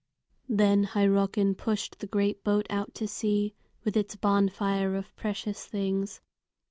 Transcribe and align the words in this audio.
Then 0.49 0.83
Hyrrockin 0.85 1.53
pushed 1.53 1.99
the 1.99 2.07
great 2.07 2.43
boat 2.43 2.65
out 2.71 2.95
to 2.95 3.07
sea, 3.07 3.53
with 3.83 3.95
its 3.95 4.15
bonfire 4.15 4.95
of 4.95 5.15
precious 5.15 5.67
things. 5.67 6.21